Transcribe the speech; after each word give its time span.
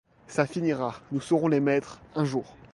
Ça 0.27 0.47
finira, 0.47 0.99
nous 1.11 1.21
serons 1.21 1.47
les 1.47 1.59
maîtres, 1.59 1.99
un 2.15 2.25
jour! 2.25 2.55